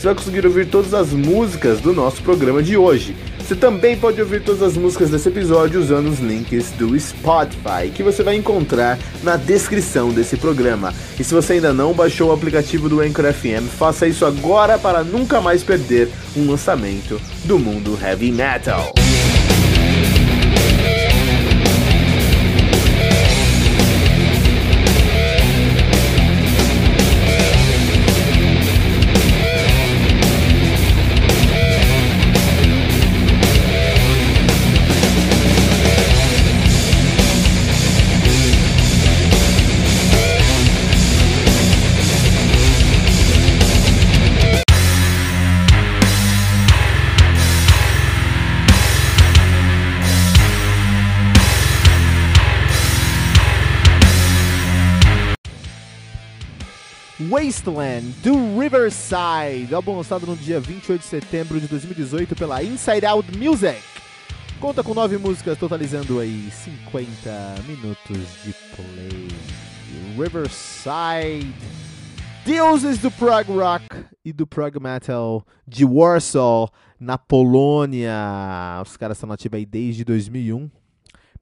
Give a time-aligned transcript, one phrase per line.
[0.00, 3.14] você vai conseguir ouvir todas as músicas do nosso programa de hoje.
[3.38, 8.02] Você também pode ouvir todas as músicas desse episódio usando os links do Spotify, que
[8.02, 10.94] você vai encontrar na descrição desse programa.
[11.18, 15.04] E se você ainda não baixou o aplicativo do Anchor FM, faça isso agora para
[15.04, 18.94] nunca mais perder um lançamento do mundo heavy metal.
[57.30, 63.38] Wasteland do Riverside, álbum lançado no dia 28 de setembro de 2018 pela Inside Out
[63.38, 63.80] Music.
[64.58, 67.30] Conta com nove músicas, totalizando aí 50
[67.68, 69.28] minutos de play.
[70.18, 71.54] Riverside,
[72.44, 73.86] deuses do prog rock
[74.24, 78.12] e do prog metal de Warsaw, na Polônia.
[78.84, 80.68] Os caras estão nativos aí desde 2001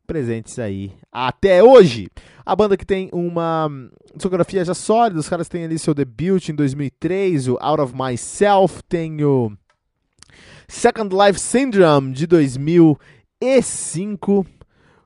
[0.09, 2.09] presentes aí até hoje.
[2.45, 3.70] A banda que tem uma
[4.15, 8.83] discografia já sólida, os caras têm ali seu debut em 2003, o Out of Myself,
[8.89, 9.53] tem o
[10.67, 14.47] Second Life Syndrome de 2005.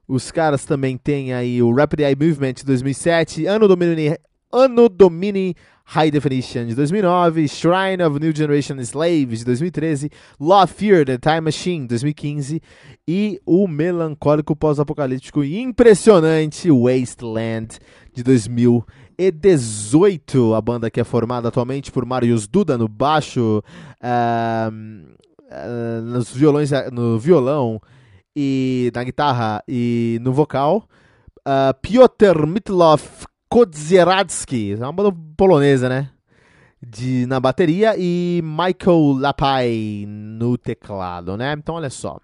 [0.07, 4.17] Os caras também têm aí o Rapid Eye Movement de 2007, Ano Domini,
[4.53, 10.09] Ano Domini High Definition de 2009, Shrine of New Generation Slaves de 2013,
[10.41, 12.63] Love Fear The Time Machine de 2015
[13.07, 17.79] e o melancólico pós-apocalíptico e impressionante Wasteland
[18.15, 20.55] de 2018.
[20.55, 23.63] A banda que é formada atualmente por Marius Duda no baixo,
[24.03, 27.81] uh, uh, nos violões, no violão
[28.35, 30.89] e na guitarra e no vocal.
[31.41, 33.03] Uh, Piotr Mitlov
[33.53, 36.09] Kodzieradzki, é uma banda polonesa, né?
[36.81, 41.53] De, na bateria e Michael Lapai no teclado, né?
[41.53, 42.19] Então, olha só.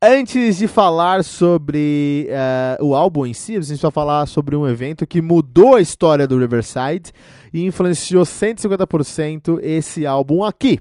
[0.00, 4.68] Antes de falar sobre uh, o álbum em si, a gente vai falar sobre um
[4.68, 7.10] evento que mudou a história do Riverside
[7.50, 10.80] e influenciou 150% esse álbum aqui.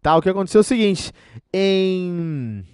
[0.00, 1.12] Tá, o que aconteceu é o seguinte,
[1.52, 2.64] em...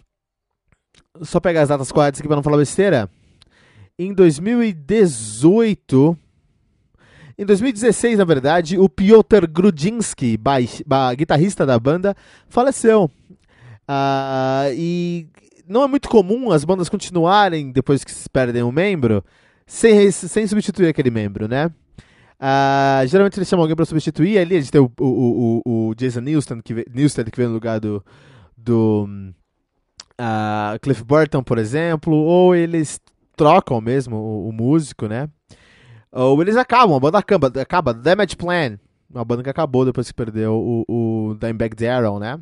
[1.23, 3.09] Só pegar as datas corretas aqui para não falar besteira.
[3.99, 6.17] Em 2018,
[7.37, 10.39] em 2016, na verdade, o Piotr Grudzinski,
[11.17, 12.15] guitarrista da banda,
[12.49, 13.11] faleceu.
[13.89, 15.27] Uh, e
[15.67, 19.25] não é muito comum as bandas continuarem, depois que se perdem um membro,
[19.67, 21.67] sem, sem substituir aquele membro, né?
[22.41, 24.39] Uh, geralmente eles chamam alguém para substituir.
[24.39, 27.57] Ali a gente tem o, o, o, o Jason Newsted, que, Newsted, que veio no
[27.57, 28.01] lugar do,
[28.57, 29.09] do
[30.21, 33.01] uh, Cliff Burton, por exemplo, ou eles
[33.39, 35.31] trocam mesmo o, o, músico, né?
[36.11, 38.79] Ou eles acabam, a banda acaba, acaba Damage Plan,
[39.09, 42.39] uma banda que acabou depois que perdeu o, o Dimebag Darrell, né?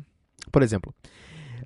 [0.51, 0.93] Por exemplo.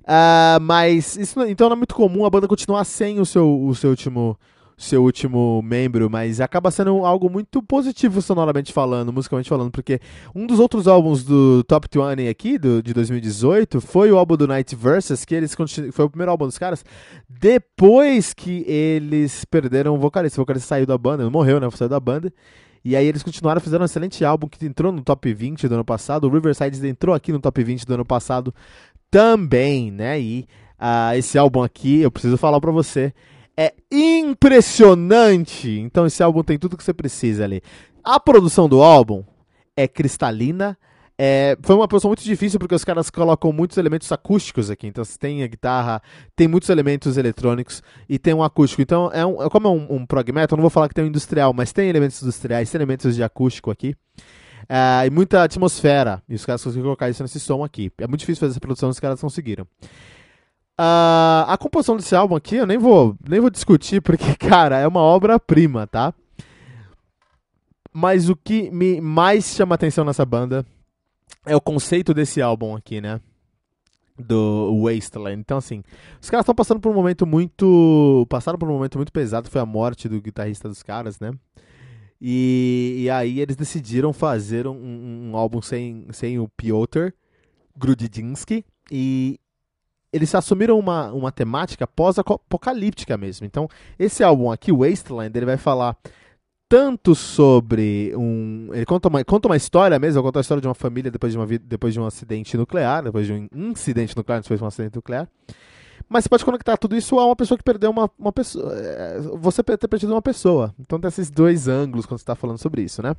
[0.00, 3.74] Uh, mas isso então não é muito comum a banda continuar sem o seu, o
[3.74, 4.36] seu último
[4.82, 10.00] seu último membro, mas acaba sendo algo muito positivo sonoramente falando, musicalmente falando, porque
[10.34, 14.46] um dos outros álbuns do Top 20 aqui, do, de 2018, foi o álbum do
[14.46, 15.54] Night Versus, que eles
[15.92, 16.84] foi o primeiro álbum dos caras,
[17.28, 20.40] depois que eles perderam o vocalista.
[20.40, 21.68] O vocalista saiu da banda, morreu, né?
[21.70, 22.32] Saiu da banda.
[22.84, 25.84] E aí eles continuaram, fizeram um excelente álbum que entrou no top 20 do ano
[25.84, 26.26] passado.
[26.26, 28.52] O Riverside entrou aqui no top 20 do ano passado
[29.10, 30.20] também, né?
[30.20, 30.48] E
[30.80, 33.14] uh, esse álbum aqui, eu preciso falar para você,
[33.56, 35.70] é impressionante.
[35.70, 37.62] Então esse álbum tem tudo que você precisa ali.
[38.02, 39.24] A produção do álbum
[39.76, 40.76] é cristalina.
[41.18, 44.86] É, foi uma produção muito difícil porque os caras colocam muitos elementos acústicos aqui.
[44.86, 46.02] Então você tem a guitarra,
[46.34, 48.82] tem muitos elementos eletrônicos e tem um acústico.
[48.82, 51.08] Então, é um, como é um, um prog metal, não vou falar que tem um
[51.08, 53.94] industrial, mas tem elementos industriais, tem elementos de acústico aqui.
[54.68, 56.22] É, e muita atmosfera.
[56.28, 57.92] E os caras conseguiram colocar isso nesse som aqui.
[57.98, 59.66] É muito difícil fazer essa produção, os caras conseguiram.
[60.80, 64.86] Uh, a composição desse álbum aqui eu nem vou, nem vou discutir, porque, cara, é
[64.86, 66.14] uma obra-prima, tá?
[67.92, 70.64] Mas o que me mais chama atenção nessa banda
[71.44, 73.20] é o conceito desse álbum aqui, né?
[74.18, 75.40] do Wasteland.
[75.40, 75.82] Então, assim,
[76.20, 78.26] os caras estão passando por um momento muito.
[78.28, 81.32] Passaram por um momento muito pesado, foi a morte do guitarrista dos caras, né?
[82.20, 87.12] E, e aí eles decidiram fazer um, um, álbum sem, sem o Piotr
[87.76, 89.40] Grudziński e
[90.12, 93.46] eles assumiram uma, uma temática pós-apocalíptica mesmo.
[93.46, 93.68] Então,
[93.98, 95.96] esse álbum aqui, Wasteland, ele vai falar
[96.68, 98.70] tanto sobre um.
[98.72, 101.38] Ele conta uma, conta uma história mesmo, conta a história de uma família depois de,
[101.38, 104.96] uma, depois de um acidente nuclear, depois de um incidente nuclear, depois de um acidente
[104.96, 105.28] nuclear.
[106.08, 108.74] Mas você pode conectar tudo isso a uma pessoa que perdeu uma, uma pessoa.
[108.74, 110.74] É, você ter perdido uma pessoa.
[110.78, 113.14] Então tem esses dois ângulos quando você está falando sobre isso, né?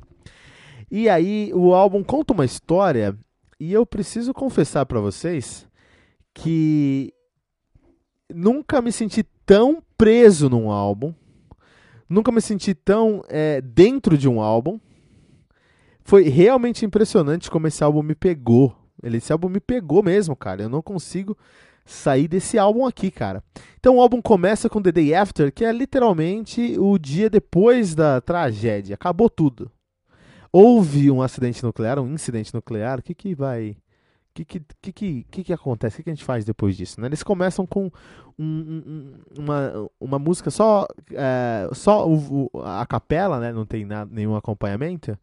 [0.90, 3.16] E aí o álbum conta uma história
[3.58, 5.66] e eu preciso confessar para vocês
[6.34, 7.14] que
[8.32, 11.14] nunca me senti tão preso num álbum
[12.08, 14.78] Nunca me senti tão é, dentro de um álbum.
[16.04, 18.76] Foi realmente impressionante como esse álbum me pegou.
[19.02, 20.62] Esse álbum me pegou mesmo, cara.
[20.62, 21.36] Eu não consigo
[21.84, 23.42] sair desse álbum aqui, cara.
[23.78, 28.20] Então o álbum começa com The Day After, que é literalmente o dia depois da
[28.20, 28.94] tragédia.
[28.94, 29.70] Acabou tudo.
[30.52, 32.98] Houve um acidente nuclear, um incidente nuclear.
[32.98, 33.76] O que, que vai
[34.34, 35.94] que, que, que, que, que acontece?
[35.94, 37.00] O que, que a gente faz depois disso?
[37.00, 37.06] Né?
[37.06, 37.90] Eles começam com
[38.36, 43.52] um, um, uma, uma música só, é, só o, a capela, né?
[43.52, 45.16] não tem nada, nenhum acompanhamento,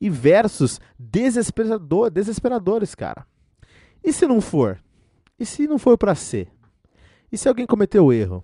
[0.00, 3.26] e versos desesperador, desesperadores, cara.
[4.02, 4.82] E se não for?
[5.38, 6.50] E se não for para ser?
[7.30, 8.42] E se alguém cometeu erro?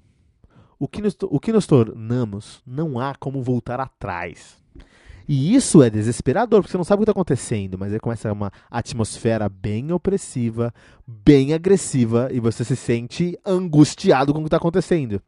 [0.78, 4.59] O que, nos, o que nos tornamos, não há como voltar atrás.
[5.32, 8.32] E isso é desesperador, porque você não sabe o que está acontecendo, mas aí começa
[8.32, 10.74] uma atmosfera bem opressiva,
[11.06, 15.22] bem agressiva, e você se sente angustiado com o que está acontecendo.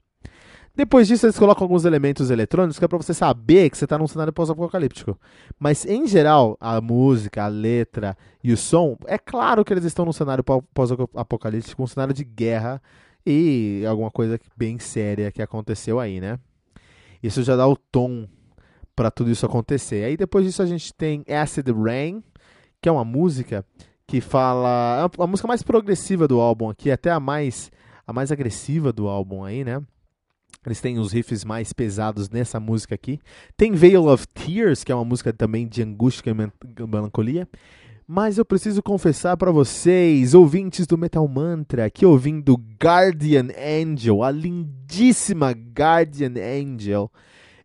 [0.75, 3.97] Depois disso, eles colocam alguns elementos eletrônicos que é para você saber que você está
[3.97, 5.17] num cenário pós-apocalíptico.
[5.57, 10.05] Mas, em geral, a música, a letra e o som, é claro que eles estão
[10.05, 12.83] num cenário pós-apocalíptico, um cenário de guerra
[13.25, 16.41] e alguma coisa bem séria que aconteceu aí, né?
[17.23, 18.27] Isso já dá o tom
[18.95, 20.05] para tudo isso acontecer.
[20.05, 22.23] Aí depois disso a gente tem Acid Rain,
[22.81, 23.65] que é uma música
[24.07, 27.71] que fala, é a música mais progressiva do álbum aqui, até a mais
[28.07, 29.81] a mais agressiva do álbum aí, né?
[30.65, 33.19] Eles têm os riffs mais pesados nessa música aqui.
[33.57, 37.49] Tem Veil of Tears, que é uma música também de angústia e melancolia.
[38.07, 44.31] Mas eu preciso confessar para vocês, ouvintes do Metal Mantra, que ouvindo Guardian Angel, a
[44.31, 47.11] lindíssima Guardian Angel,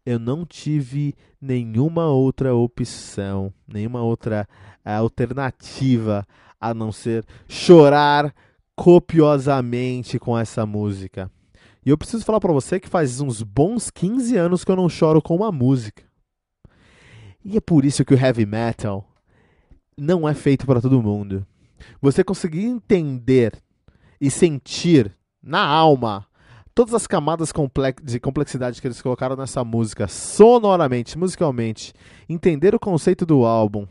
[0.07, 4.47] eu não tive nenhuma outra opção, nenhuma outra
[4.85, 6.25] eh, alternativa
[6.57, 8.33] a não ser chorar
[8.73, 11.29] copiosamente com essa música.
[11.85, 14.87] E eu preciso falar para você que faz uns bons 15 anos que eu não
[14.87, 16.03] choro com uma música.
[17.43, 19.05] E é por isso que o heavy metal
[19.97, 21.45] não é feito para todo mundo.
[21.99, 23.61] Você conseguir entender
[24.21, 25.13] e sentir
[25.43, 26.25] na alma
[26.77, 27.51] todas as camadas
[28.03, 31.91] de complexidade que eles colocaram nessa música, sonoramente, musicalmente,
[32.29, 33.87] entender o conceito do álbum,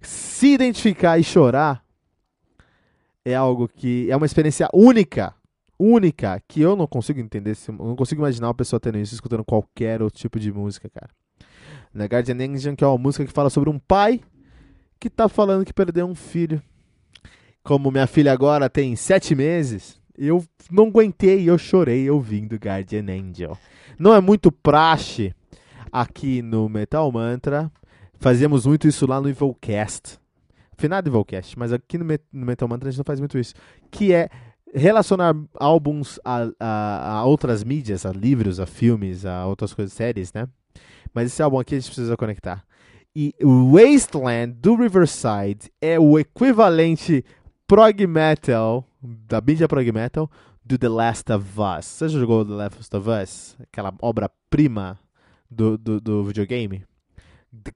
[0.00, 1.84] se identificar e chorar,
[3.26, 5.34] é algo que é uma experiência única,
[5.78, 10.00] única, que eu não consigo entender, não consigo imaginar uma pessoa tendo isso escutando qualquer
[10.00, 11.10] outro tipo de música, cara.
[11.92, 14.18] Na Guardian Angel, que é uma música que fala sobre um pai
[14.98, 16.62] que tá falando que perdeu um filho.
[17.62, 23.56] Como minha filha agora tem sete meses, eu não aguentei, eu chorei ouvindo Guardian Angel.
[23.98, 25.34] Não é muito praxe
[25.90, 27.72] aqui no Metal Mantra.
[28.18, 30.18] Fazíamos muito isso lá no Evilcast.
[30.76, 33.54] Final do Evilcast, mas aqui no, Metal Mantra a gente não faz muito isso.
[33.90, 34.28] Que é
[34.74, 40.32] relacionar álbuns a, a, a, outras mídias, a livros, a filmes, a outras coisas, séries,
[40.32, 40.46] né?
[41.14, 42.64] Mas esse álbum aqui a gente precisa conectar.
[43.16, 47.24] E Wasteland do Riverside é o equivalente
[47.70, 50.28] prog metal, da mídia prog metal,
[50.64, 51.84] do The Last of Us.
[51.84, 53.56] Você já jogou The Last of Us?
[53.60, 54.98] Aquela obra-prima
[55.48, 56.82] do, do, do, videogame?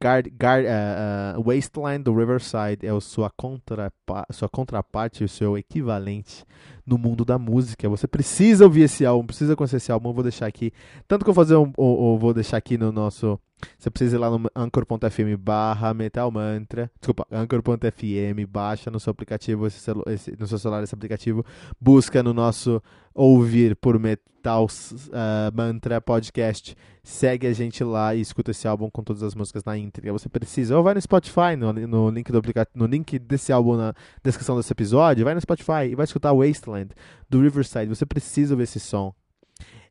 [0.03, 5.57] Guard, Guard, uh, uh, Wasteland do Riverside é a sua, contrapa sua contraparte, o seu
[5.57, 6.45] equivalente
[6.85, 7.89] no mundo da música.
[7.89, 10.09] Você precisa ouvir esse álbum, precisa conhecer esse álbum.
[10.09, 10.73] Eu vou deixar aqui.
[11.07, 13.39] Tanto que eu vou fazer um, ou, vou deixar aqui no nosso.
[13.79, 16.91] Você precisa ir lá no anchor.fm barra Metal Mantra.
[16.99, 21.45] Desculpa, anchor.fm, baixa no seu aplicativo, esse, esse, no seu celular esse aplicativo,
[21.81, 22.83] busca no nosso
[23.15, 26.77] ouvir por Metal uh, Mantra Podcast.
[27.03, 30.13] Segue a gente lá e escuta esse álbum com todas as músicas na íntegra.
[30.13, 30.77] Você precisa.
[30.77, 32.43] Ou vai no Spotify, no, no link do
[32.75, 36.91] no link desse álbum na descrição desse episódio, vai no Spotify e vai escutar Wasteland
[37.29, 37.89] do Riverside.
[37.89, 39.15] Você precisa ouvir esse som.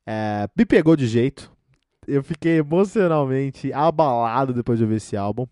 [0.05, 1.52] É, me pegou de jeito.
[2.07, 5.45] Eu fiquei emocionalmente abalado depois de ouvir esse álbum.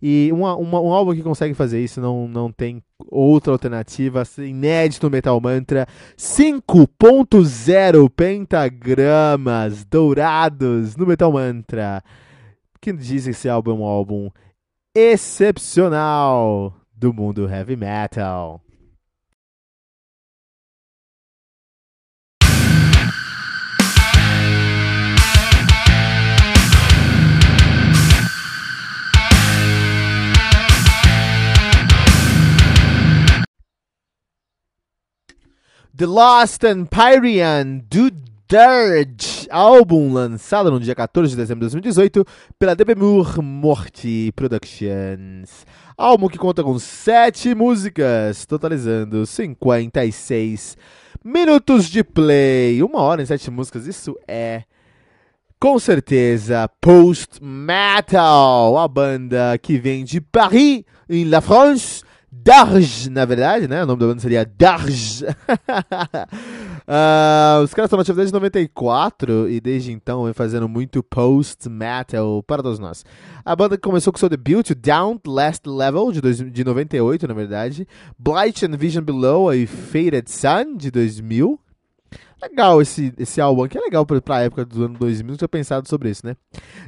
[0.00, 4.22] E uma, uma, um álbum que consegue fazer isso não, não tem outra alternativa.
[4.38, 5.86] Inédito no Metal Mantra.
[6.16, 12.02] 5.0 pentagramas dourados no Metal Mantra.
[12.80, 14.30] Que diz que esse álbum é um álbum
[14.94, 18.60] excepcional do mundo heavy metal.
[35.96, 38.10] The Lost Empyrean do
[38.46, 42.22] Dirge, álbum lançado no dia 14 de dezembro de 2018
[42.58, 45.64] pela Debemur Morty Productions.
[45.96, 50.76] Álbum que conta com 7 músicas, totalizando 56
[51.24, 52.82] minutos de play.
[52.82, 54.64] Uma hora em 7 músicas, isso é
[55.58, 62.04] com certeza post-metal, a banda que vem de Paris, em La France
[62.42, 63.82] Darj, na verdade, né?
[63.82, 65.22] O nome da banda seria Darj.
[65.22, 65.26] uh,
[67.64, 72.78] os caras estão nativos desde 94 e desde então vem fazendo muito post-metal para todos
[72.78, 73.04] nós.
[73.44, 77.88] A banda começou com seu debut, Down Last Level, de, dois, de 98, na verdade.
[78.18, 81.58] Blight and Vision Below e Faded Sun, de 2000.
[82.42, 85.48] Legal esse, esse álbum que é legal pra, pra época do ano 2000, não tinha
[85.48, 86.36] pensado sobre isso, né?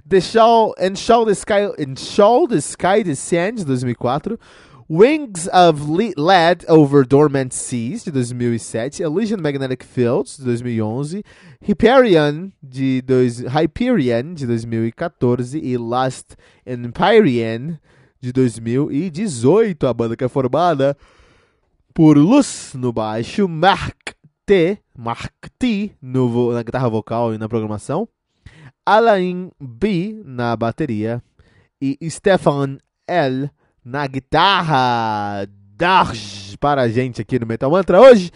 [0.06, 4.38] The Shall, and Shall the Sky, and Shall the Sky Descend, de 2004.
[4.90, 11.22] Wings of Lead Over Dormant Seas, de 2007, Elysian Magnetic Fields, de 2011,
[11.60, 17.78] Hyperion, de, dois, Hyperion, de 2014 e Last Empyrean,
[18.18, 19.86] de 2018.
[19.86, 20.96] A banda que é formada
[21.92, 24.16] por Luz no baixo, Mark
[24.46, 28.08] T, Mark T no, na guitarra vocal e na programação,
[28.86, 31.22] Alain B na bateria
[31.78, 33.50] e Stefan L
[33.88, 38.30] na guitarra Darj para a gente aqui no Metal Mantra hoje.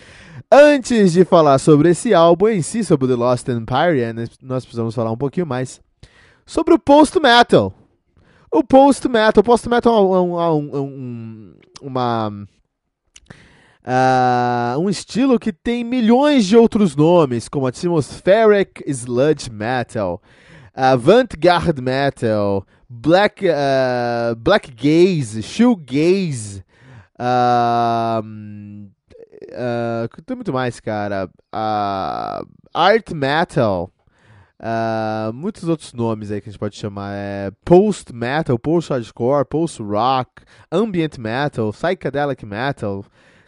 [0.50, 5.10] Antes de falar sobre esse álbum em si, sobre The Lost Empire, nós precisamos falar
[5.10, 5.80] um pouquinho mais
[6.46, 7.74] sobre o post-metal.
[8.50, 12.46] O post-metal, o post-metal é um, um, um, uma, uh,
[14.78, 20.22] um estilo que tem milhões de outros nomes, como Atmospheric Sludge Metal,
[20.74, 26.62] Avant-Garde Metal, Black, uh, Black Gaze, Shoegaze,
[27.18, 28.88] uh, uh,
[30.26, 31.30] tem muito mais, cara.
[31.54, 33.90] Uh, Art Metal,
[34.60, 37.14] uh, muitos outros nomes aí que a gente pode chamar.
[37.14, 43.02] É Post Metal, Post Hardcore, Post Rock, Ambient Metal, Psychedelic Metal,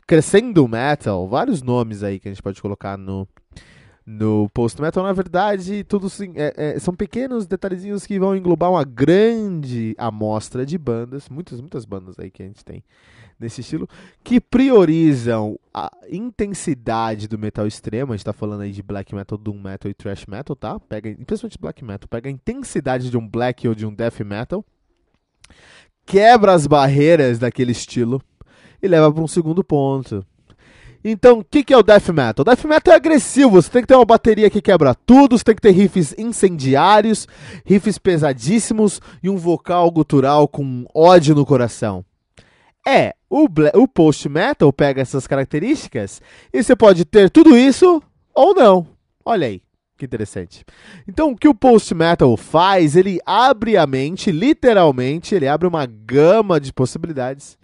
[0.06, 3.28] Crescendo Metal, vários nomes aí que a gente pode colocar no,
[4.06, 8.84] no post metal, na verdade, tudo é, é, são pequenos detalhezinhos que vão englobar uma
[8.84, 12.84] grande amostra de bandas, muitas, muitas bandas aí que a gente tem
[13.40, 13.88] nesse estilo,
[14.22, 18.12] que priorizam a intensidade do metal extremo.
[18.12, 20.78] A gente tá falando aí de black metal, doom metal e thrash metal, tá?
[20.78, 24.64] Pega, principalmente black metal, pega a intensidade de um black ou de um death metal,
[26.04, 28.22] quebra as barreiras daquele estilo
[28.82, 30.24] e leva para um segundo ponto
[31.04, 32.42] então, o que, que é o death metal?
[32.42, 35.44] O death metal é agressivo, você tem que ter uma bateria que quebra tudo, você
[35.44, 37.28] tem que ter riffs incendiários,
[37.66, 42.02] riffs pesadíssimos e um vocal gutural com ódio no coração.
[42.86, 48.02] É, o, o post metal pega essas características e você pode ter tudo isso
[48.34, 48.86] ou não.
[49.24, 49.62] Olha aí,
[49.98, 50.64] que interessante.
[51.06, 52.96] Então, o que o post metal faz?
[52.96, 57.58] Ele abre a mente, literalmente, ele abre uma gama de possibilidades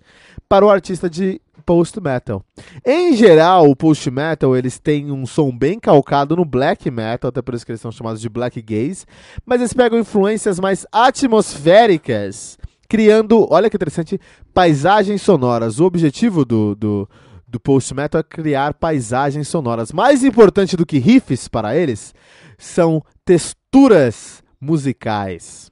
[0.49, 2.43] para o artista de post-metal.
[2.85, 7.55] Em geral, o post-metal eles têm um som bem calcado no black metal, até por
[7.55, 9.05] isso que eles são chamados de black gaze,
[9.45, 14.19] mas eles pegam influências mais atmosféricas, criando, olha que interessante,
[14.53, 15.79] paisagens sonoras.
[15.79, 17.09] O objetivo do, do,
[17.47, 19.93] do post-metal é criar paisagens sonoras.
[19.93, 22.15] Mais importante do que riffs para eles
[22.59, 25.71] são texturas musicais.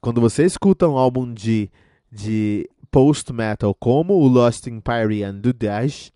[0.00, 1.70] Quando você escuta um álbum de,
[2.10, 6.12] de post-metal como o Lost Empire do Dash,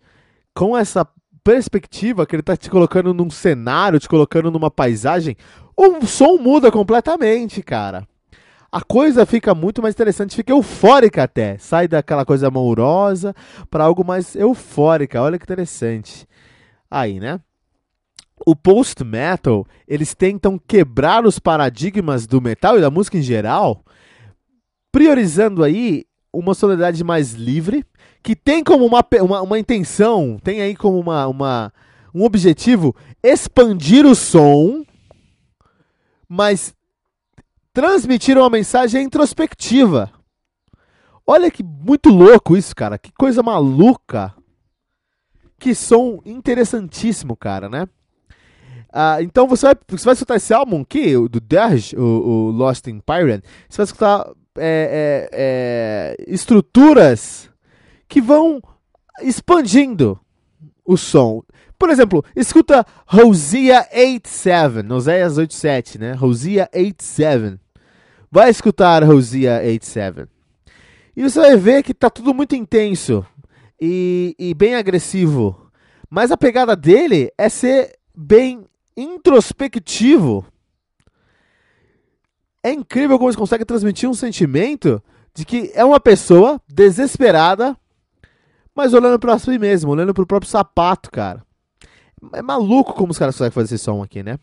[0.53, 1.07] com essa
[1.43, 5.37] perspectiva que ele está te colocando num cenário, te colocando numa paisagem,
[5.77, 8.07] o som muda completamente, cara.
[8.71, 11.57] A coisa fica muito mais interessante, fica eufórica até.
[11.57, 13.33] Sai daquela coisa amorosa
[13.69, 15.21] para algo mais eufórica.
[15.21, 16.27] Olha que interessante.
[16.91, 17.39] Aí, né?
[18.45, 23.81] O post-metal, eles tentam quebrar os paradigmas do metal e da música em geral,
[24.91, 26.03] priorizando aí
[26.37, 27.85] uma sonoridade mais livre,
[28.21, 31.73] que tem como uma, uma, uma intenção, tem aí como uma, uma,
[32.13, 34.85] um objetivo expandir o som,
[36.27, 36.73] mas
[37.73, 40.11] transmitir uma mensagem introspectiva.
[41.27, 42.97] Olha que muito louco isso, cara.
[42.97, 44.33] Que coisa maluca.
[45.59, 47.87] Que som interessantíssimo, cara, né?
[48.93, 52.87] Ah, então você vai, você vai escutar esse álbum aqui, do Dirge, o, o Lost
[52.87, 53.43] in Pyramid.
[53.67, 54.25] Você vai escutar
[54.57, 57.49] é, é, é, estruturas
[58.07, 58.61] que vão
[59.21, 60.19] expandindo
[60.85, 61.43] o som.
[61.77, 66.17] Por exemplo, escuta Hosea 87, Oséias 87, né?
[66.19, 67.59] Hosea 87.
[68.31, 70.27] Vai escutar Hosea 87.
[71.15, 73.25] E você vai ver que tá tudo muito intenso
[73.79, 75.69] e, e bem agressivo.
[76.09, 80.45] Mas a pegada dele é ser bem introspectivo.
[82.65, 84.99] É incrível como ele consegue transmitir um sentimento
[85.35, 87.77] de que é uma pessoa desesperada,
[88.73, 91.43] mas olhando para si mesmo, olhando para o próprio sapato, cara.
[92.33, 94.39] É maluco como os caras conseguem fazer esse som aqui, né?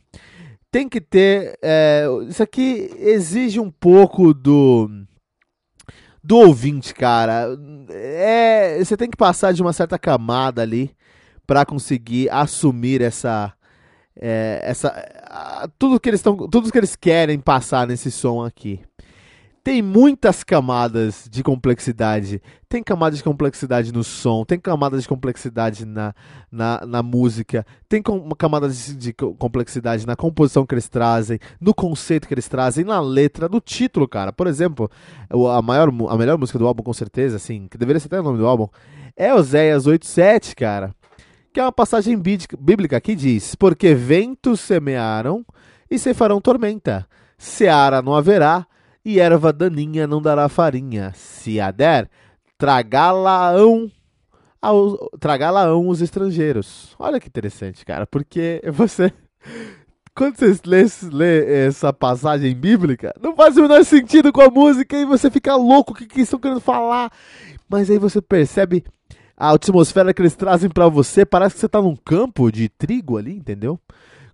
[0.71, 1.59] Tem que ter.
[1.61, 4.89] É, isso aqui exige um pouco do
[6.23, 7.49] do ouvinte, cara.
[7.91, 10.95] É, você tem que passar de uma certa camada ali
[11.45, 13.53] para conseguir assumir essa
[14.21, 14.91] é, essa
[15.79, 18.81] tudo que eles estão, tudo que eles querem passar nesse som aqui.
[19.65, 22.43] Tem muitas camadas de complexidade.
[22.69, 26.13] Tem camadas de complexidade no som, tem camadas de complexidade na,
[26.51, 31.75] na, na música, tem com, camadas de, de, complexidade na composição que eles trazem, no
[31.75, 34.33] conceito que eles trazem, na letra, no título, cara.
[34.33, 34.91] Por exemplo,
[35.55, 38.23] a, maior, a melhor música do álbum, com certeza, assim, que deveria ser até o
[38.25, 38.67] nome do álbum,
[39.15, 40.95] é Oséias 87, cara.
[41.53, 45.45] Que é uma passagem bíblica que diz: Porque ventos semearam
[45.91, 47.07] e se farão tormenta,
[47.37, 48.67] seara não haverá
[49.05, 51.13] e erva daninha não dará farinha.
[51.15, 52.09] Se a der,
[52.57, 53.91] tragá-la-ão
[55.19, 56.95] tragá-la-ão os estrangeiros.
[56.99, 59.13] Olha que interessante, cara, porque você
[60.15, 64.97] quando você lê, lê, essa passagem bíblica, não faz o menor sentido com a música
[64.97, 67.11] e você fica louco o que, que estão querendo falar.
[67.69, 68.85] Mas aí você percebe
[69.37, 73.17] a atmosfera que eles trazem para você, parece que você tá num campo de trigo
[73.17, 73.79] ali, entendeu?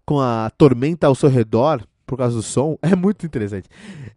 [0.05, 3.69] Com a tormenta ao seu redor por causa do som, é muito interessante.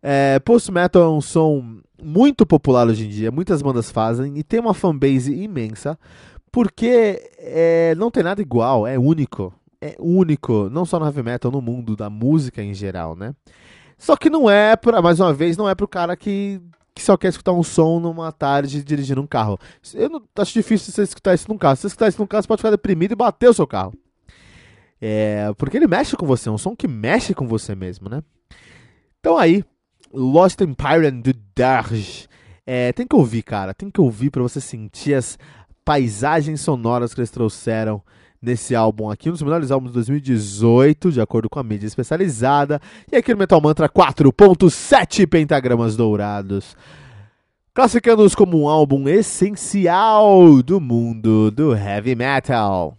[0.01, 4.43] É, Post Metal é um som muito popular hoje em dia, muitas bandas fazem e
[4.43, 5.99] tem uma fanbase imensa,
[6.51, 9.53] porque é, não tem nada igual, é único.
[9.83, 13.33] É único, não só no heavy metal, no mundo da música em geral, né?
[13.97, 16.61] Só que não é, pra, mais uma vez, não é pro cara que,
[16.93, 19.57] que só quer escutar um som numa tarde dirigindo um carro.
[19.93, 21.75] Eu não, acho difícil você escutar isso num carro.
[21.75, 23.93] Se você escutar isso num carro, você pode ficar deprimido e bater o seu carro.
[25.01, 28.21] É, porque ele mexe com você, é um som que mexe com você mesmo, né?
[29.19, 29.63] Então aí,
[30.13, 32.27] Lost Pyramid do Darge.
[32.65, 35.39] É, tem que ouvir, cara, tem que ouvir para você sentir as
[35.83, 38.03] paisagens sonoras que eles trouxeram
[38.41, 42.81] nesse álbum aqui, um dos melhores álbuns de 2018, de acordo com a mídia especializada.
[43.11, 46.75] E aqui no Metal Mantra 4.7 pentagramas dourados.
[47.73, 52.97] Classificando-os como um álbum essencial do mundo do heavy metal.